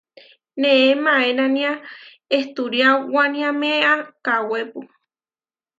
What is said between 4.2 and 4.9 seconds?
kawépu.